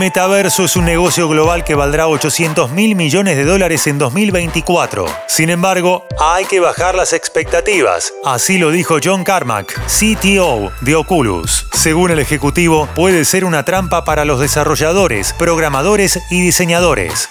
metaverso 0.00 0.64
es 0.64 0.76
un 0.76 0.86
negocio 0.86 1.28
global 1.28 1.62
que 1.62 1.74
valdrá 1.74 2.08
800 2.08 2.70
mil 2.70 2.96
millones 2.96 3.36
de 3.36 3.44
dólares 3.44 3.86
en 3.86 3.98
2024. 3.98 5.04
Sin 5.28 5.50
embargo, 5.50 6.06
hay 6.18 6.46
que 6.46 6.58
bajar 6.58 6.94
las 6.94 7.12
expectativas. 7.12 8.14
Así 8.24 8.56
lo 8.56 8.70
dijo 8.70 8.96
John 9.04 9.24
Carmack, 9.24 9.78
CTO 9.86 10.72
de 10.80 10.96
Oculus. 10.96 11.66
Según 11.72 12.10
el 12.10 12.18
ejecutivo, 12.18 12.88
puede 12.94 13.26
ser 13.26 13.44
una 13.44 13.66
trampa 13.66 14.02
para 14.04 14.24
los 14.24 14.40
desarrolladores, 14.40 15.34
programadores 15.34 16.18
y 16.30 16.40
diseñadores. 16.40 17.28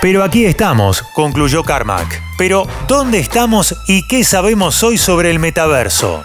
Pero 0.00 0.22
aquí 0.22 0.44
estamos, 0.44 1.02
concluyó 1.14 1.64
Carmack. 1.64 2.22
Pero, 2.38 2.68
¿dónde 2.86 3.18
estamos 3.18 3.74
y 3.88 4.06
qué 4.06 4.22
sabemos 4.22 4.80
hoy 4.84 4.96
sobre 4.96 5.30
el 5.30 5.40
metaverso? 5.40 6.24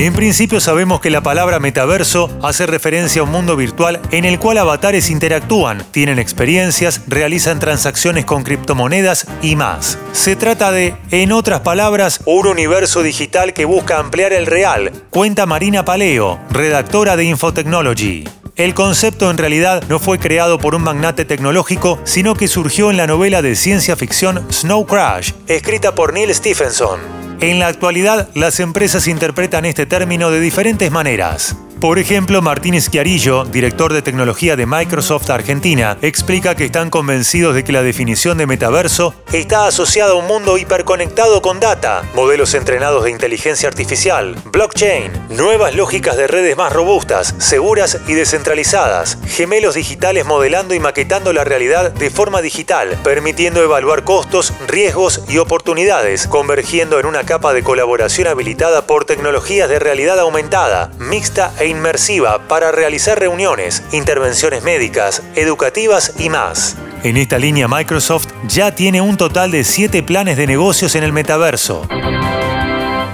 En 0.00 0.14
principio 0.14 0.60
sabemos 0.60 1.02
que 1.02 1.10
la 1.10 1.20
palabra 1.20 1.60
metaverso 1.60 2.30
hace 2.42 2.64
referencia 2.64 3.20
a 3.20 3.24
un 3.24 3.30
mundo 3.30 3.54
virtual 3.54 4.00
en 4.12 4.24
el 4.24 4.38
cual 4.38 4.56
avatares 4.56 5.10
interactúan, 5.10 5.84
tienen 5.90 6.18
experiencias, 6.18 7.02
realizan 7.06 7.58
transacciones 7.58 8.24
con 8.24 8.42
criptomonedas 8.42 9.26
y 9.42 9.56
más. 9.56 9.98
Se 10.12 10.36
trata 10.36 10.72
de, 10.72 10.94
en 11.10 11.32
otras 11.32 11.60
palabras, 11.60 12.22
un 12.24 12.46
universo 12.46 13.02
digital 13.02 13.52
que 13.52 13.66
busca 13.66 13.98
ampliar 13.98 14.32
el 14.32 14.46
real, 14.46 14.90
cuenta 15.10 15.44
Marina 15.44 15.84
Paleo, 15.84 16.40
redactora 16.48 17.16
de 17.16 17.24
Infotechnology. 17.24 18.24
El 18.56 18.72
concepto 18.72 19.30
en 19.30 19.36
realidad 19.36 19.84
no 19.90 19.98
fue 19.98 20.18
creado 20.18 20.56
por 20.56 20.74
un 20.74 20.82
magnate 20.82 21.26
tecnológico, 21.26 22.00
sino 22.04 22.34
que 22.34 22.48
surgió 22.48 22.90
en 22.90 22.96
la 22.96 23.06
novela 23.06 23.42
de 23.42 23.54
ciencia 23.54 23.96
ficción 23.96 24.50
Snow 24.50 24.86
Crash, 24.86 25.32
escrita 25.46 25.94
por 25.94 26.14
Neil 26.14 26.34
Stephenson. 26.34 27.19
En 27.40 27.58
la 27.58 27.68
actualidad, 27.68 28.28
las 28.34 28.60
empresas 28.60 29.08
interpretan 29.08 29.64
este 29.64 29.86
término 29.86 30.30
de 30.30 30.40
diferentes 30.40 30.90
maneras. 30.90 31.56
Por 31.80 31.98
ejemplo, 31.98 32.42
Martín 32.42 32.78
Schiarillo, 32.78 33.46
director 33.46 33.94
de 33.94 34.02
tecnología 34.02 34.54
de 34.54 34.66
Microsoft 34.66 35.30
Argentina, 35.30 35.96
explica 36.02 36.54
que 36.54 36.66
están 36.66 36.90
convencidos 36.90 37.54
de 37.54 37.64
que 37.64 37.72
la 37.72 37.82
definición 37.82 38.36
de 38.36 38.46
metaverso 38.46 39.14
está 39.32 39.64
asociada 39.64 40.12
a 40.12 40.16
un 40.16 40.26
mundo 40.26 40.58
hiperconectado 40.58 41.40
con 41.40 41.58
data, 41.58 42.02
modelos 42.14 42.52
entrenados 42.52 43.04
de 43.04 43.10
inteligencia 43.10 43.66
artificial, 43.66 44.36
blockchain, 44.52 45.10
nuevas 45.30 45.74
lógicas 45.74 46.18
de 46.18 46.26
redes 46.26 46.54
más 46.54 46.70
robustas, 46.70 47.34
seguras 47.38 47.98
y 48.06 48.12
descentralizadas, 48.12 49.16
gemelos 49.26 49.74
digitales 49.74 50.26
modelando 50.26 50.74
y 50.74 50.80
maquetando 50.80 51.32
la 51.32 51.44
realidad 51.44 51.92
de 51.92 52.10
forma 52.10 52.42
digital, 52.42 52.98
permitiendo 53.02 53.62
evaluar 53.62 54.04
costos, 54.04 54.52
riesgos 54.68 55.22
y 55.28 55.38
oportunidades, 55.38 56.26
convergiendo 56.26 57.00
en 57.00 57.06
una 57.06 57.24
capa 57.24 57.54
de 57.54 57.62
colaboración 57.62 58.28
habilitada 58.28 58.86
por 58.86 59.06
tecnologías 59.06 59.70
de 59.70 59.78
realidad 59.78 60.20
aumentada, 60.20 60.90
mixta 60.98 61.54
e 61.58 61.69
inmersiva 61.70 62.46
para 62.48 62.72
realizar 62.72 63.18
reuniones, 63.18 63.82
intervenciones 63.92 64.62
médicas, 64.62 65.22
educativas 65.34 66.14
y 66.18 66.28
más. 66.28 66.76
En 67.02 67.16
esta 67.16 67.38
línea 67.38 67.66
Microsoft 67.66 68.28
ya 68.46 68.74
tiene 68.74 69.00
un 69.00 69.16
total 69.16 69.50
de 69.50 69.64
7 69.64 70.02
planes 70.02 70.36
de 70.36 70.46
negocios 70.46 70.94
en 70.94 71.04
el 71.04 71.12
metaverso. 71.12 71.88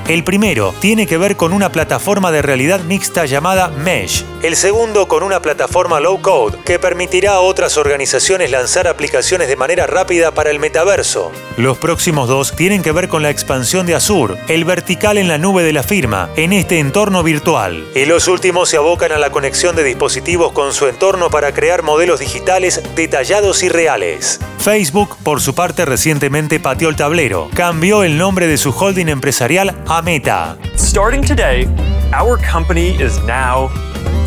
El 0.09 0.23
primero 0.23 0.73
tiene 0.79 1.05
que 1.09 1.19
ver 1.19 1.37
con 1.37 1.53
una 1.53 1.73
plataforma 1.73 2.31
de 2.31 2.41
realidad 2.41 2.79
mixta 2.83 3.27
llamada 3.27 3.71
Mesh. 3.71 4.25
El 4.41 4.55
segundo 4.55 5.09
con 5.09 5.25
una 5.25 5.43
plataforma 5.43 5.99
low 5.99 6.23
code 6.23 6.59
que 6.65 6.79
permitirá 6.79 7.33
a 7.33 7.41
otras 7.41 7.77
organizaciones 7.77 8.53
lanzar 8.53 8.87
aplicaciones 8.87 9.49
de 9.49 9.57
manera 9.57 9.89
rápida 9.89 10.31
para 10.31 10.51
el 10.53 10.61
metaverso. 10.61 11.33
Los 11.57 11.79
próximos 11.79 12.29
dos 12.29 12.55
tienen 12.55 12.85
que 12.85 12.93
ver 12.93 13.09
con 13.09 13.25
la 13.25 13.31
expansión 13.31 13.85
de 13.85 13.97
Azure, 13.97 14.37
el 14.47 14.65
vertical 14.65 15.19
en 15.19 15.27
la 15.27 15.39
nube 15.39 15.65
de 15.65 15.73
la 15.73 15.83
firma, 15.83 16.31
en 16.37 16.53
este 16.53 16.79
entorno 16.79 17.25
virtual. 17.25 17.85
Y 17.97 18.05
los 18.05 18.29
últimos 18.29 18.69
se 18.69 18.77
abocan 18.77 19.11
a 19.11 19.19
la 19.19 19.31
conexión 19.31 19.75
de 19.75 19.83
dispositivos 19.83 20.53
con 20.53 20.73
su 20.73 20.87
entorno 20.87 21.31
para 21.31 21.53
crear 21.53 21.83
modelos 21.83 22.21
digitales 22.21 22.81
detallados 22.95 23.65
y 23.65 23.69
reales. 23.69 24.39
Facebook, 24.59 25.17
por 25.23 25.41
su 25.41 25.55
parte, 25.55 25.85
recientemente 25.85 26.61
pateó 26.61 26.89
el 26.91 26.97
tablero. 26.97 27.49
Cambió 27.55 28.05
el 28.05 28.19
nombre 28.19 28.47
de 28.47 28.59
su 28.59 28.71
holding 28.71 29.09
empresarial 29.09 29.77
a 29.87 29.96
Meta. 30.03 30.59
Starting 30.77 31.23
today, 31.23 31.65
our 32.13 32.37
company 32.37 33.01
is 33.01 33.23
now 33.25 33.69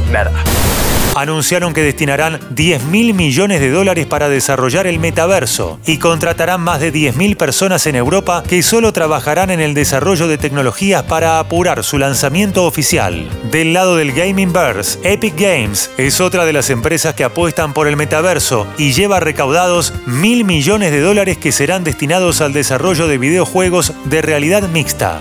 Meta 0.07 0.88
anunciaron 1.21 1.73
que 1.73 1.83
destinarán 1.83 2.39
10 2.51 2.85
mil 2.85 3.13
millones 3.13 3.59
de 3.59 3.71
dólares 3.71 4.05
para 4.05 4.29
desarrollar 4.29 4.87
el 4.87 4.99
metaverso 4.99 5.79
y 5.85 5.97
contratarán 5.97 6.61
más 6.61 6.79
de 6.79 6.93
10.000 6.93 7.35
personas 7.35 7.85
en 7.87 7.95
Europa 7.95 8.43
que 8.47 8.63
solo 8.63 8.93
trabajarán 8.93 9.49
en 9.49 9.59
el 9.59 9.73
desarrollo 9.73 10.27
de 10.27 10.37
tecnologías 10.37 11.03
para 11.03 11.39
apurar 11.39 11.83
su 11.83 11.97
lanzamiento 11.97 12.65
oficial. 12.65 13.27
Del 13.51 13.73
lado 13.73 13.97
del 13.97 14.13
Gaming 14.13 14.53
Burst, 14.53 15.03
Epic 15.05 15.35
Games 15.37 15.91
es 15.97 16.21
otra 16.21 16.45
de 16.45 16.53
las 16.53 16.69
empresas 16.69 17.15
que 17.15 17.23
apuestan 17.23 17.73
por 17.73 17.87
el 17.87 17.97
metaverso 17.97 18.67
y 18.77 18.93
lleva 18.93 19.19
recaudados 19.19 19.93
mil 20.05 20.45
millones 20.45 20.91
de 20.91 21.01
dólares 21.01 21.37
que 21.37 21.51
serán 21.51 21.83
destinados 21.83 22.41
al 22.41 22.53
desarrollo 22.53 23.07
de 23.07 23.17
videojuegos 23.17 23.93
de 24.05 24.21
realidad 24.21 24.69
mixta. 24.69 25.19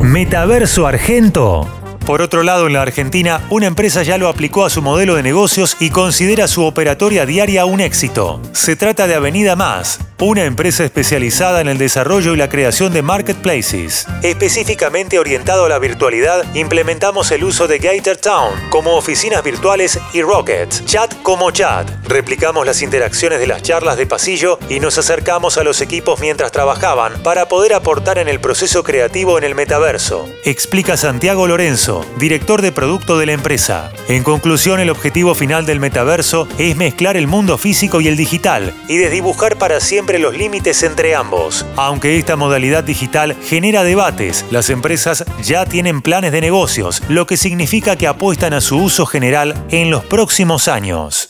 Metaverso 0.00 0.86
Argento 0.86 1.79
por 2.10 2.22
otro 2.22 2.42
lado, 2.42 2.66
en 2.66 2.72
la 2.72 2.82
Argentina, 2.82 3.40
una 3.50 3.68
empresa 3.68 4.02
ya 4.02 4.18
lo 4.18 4.26
aplicó 4.26 4.64
a 4.64 4.70
su 4.70 4.82
modelo 4.82 5.14
de 5.14 5.22
negocios 5.22 5.76
y 5.78 5.90
considera 5.90 6.48
su 6.48 6.64
operatoria 6.64 7.24
diaria 7.24 7.64
un 7.66 7.78
éxito. 7.78 8.42
Se 8.50 8.74
trata 8.74 9.06
de 9.06 9.14
Avenida 9.14 9.54
Más, 9.54 10.00
una 10.20 10.44
empresa 10.44 10.84
especializada 10.84 11.62
en 11.62 11.68
el 11.68 11.78
desarrollo 11.78 12.34
y 12.34 12.36
la 12.36 12.50
creación 12.50 12.92
de 12.92 13.00
marketplaces. 13.00 14.06
Específicamente 14.22 15.18
orientado 15.18 15.64
a 15.64 15.68
la 15.70 15.78
virtualidad, 15.78 16.44
implementamos 16.54 17.30
el 17.30 17.42
uso 17.42 17.66
de 17.66 17.78
Gator 17.78 18.18
Town 18.18 18.52
como 18.68 18.96
oficinas 18.96 19.42
virtuales 19.42 19.98
y 20.12 20.20
Rocket, 20.20 20.84
chat 20.84 21.14
como 21.22 21.50
chat. 21.52 21.88
Replicamos 22.06 22.66
las 22.66 22.82
interacciones 22.82 23.40
de 23.40 23.46
las 23.46 23.62
charlas 23.62 23.96
de 23.96 24.06
pasillo 24.06 24.58
y 24.68 24.78
nos 24.80 24.98
acercamos 24.98 25.56
a 25.56 25.64
los 25.64 25.80
equipos 25.80 26.20
mientras 26.20 26.52
trabajaban 26.52 27.22
para 27.22 27.48
poder 27.48 27.72
aportar 27.72 28.18
en 28.18 28.28
el 28.28 28.40
proceso 28.40 28.82
creativo 28.82 29.38
en 29.38 29.44
el 29.44 29.54
metaverso. 29.54 30.28
Explica 30.44 30.98
Santiago 30.98 31.46
Lorenzo, 31.46 32.04
director 32.18 32.60
de 32.60 32.72
producto 32.72 33.18
de 33.18 33.26
la 33.26 33.32
empresa. 33.32 33.90
En 34.08 34.22
conclusión, 34.22 34.80
el 34.80 34.90
objetivo 34.90 35.34
final 35.34 35.64
del 35.64 35.80
metaverso 35.80 36.46
es 36.58 36.76
mezclar 36.76 37.16
el 37.16 37.26
mundo 37.26 37.56
físico 37.56 38.02
y 38.02 38.08
el 38.08 38.16
digital 38.18 38.74
y 38.86 38.98
desdibujar 38.98 39.56
para 39.56 39.80
siempre 40.10 40.18
los 40.18 40.36
límites 40.36 40.82
entre 40.82 41.14
ambos. 41.14 41.64
Aunque 41.76 42.18
esta 42.18 42.34
modalidad 42.34 42.82
digital 42.82 43.36
genera 43.44 43.84
debates, 43.84 44.44
las 44.50 44.68
empresas 44.68 45.24
ya 45.40 45.66
tienen 45.66 46.02
planes 46.02 46.32
de 46.32 46.40
negocios, 46.40 47.00
lo 47.08 47.26
que 47.26 47.36
significa 47.36 47.94
que 47.94 48.08
apuestan 48.08 48.52
a 48.52 48.60
su 48.60 48.76
uso 48.76 49.06
general 49.06 49.54
en 49.70 49.90
los 49.90 50.04
próximos 50.04 50.66
años. 50.66 51.28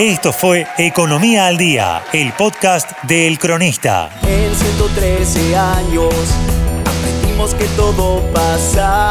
Esto 0.00 0.32
fue 0.32 0.66
Economía 0.78 1.46
al 1.46 1.58
Día, 1.58 2.02
el 2.12 2.32
podcast 2.32 2.90
de 3.04 3.28
El 3.28 3.38
Cronista. 3.38 4.10
En 4.22 4.52
113 4.54 5.56
años 5.56 6.14
aprendimos 6.84 7.54
que 7.54 7.66
todo 7.76 8.20
pasa 8.32 9.10